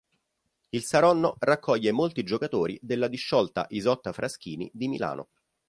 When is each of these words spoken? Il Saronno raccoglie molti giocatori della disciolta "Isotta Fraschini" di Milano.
Il 0.71 0.81
Saronno 0.81 1.35
raccoglie 1.37 1.91
molti 1.91 2.23
giocatori 2.23 2.75
della 2.81 3.07
disciolta 3.07 3.67
"Isotta 3.69 4.11
Fraschini" 4.11 4.67
di 4.73 4.87
Milano. 4.87 5.27